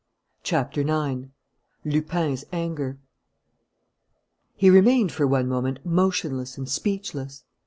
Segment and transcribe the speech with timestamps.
[0.41, 1.31] CHAPTER NINE
[1.85, 2.97] LUPIN'S ANGER
[4.55, 7.43] He remained for one moment motionless and speechless.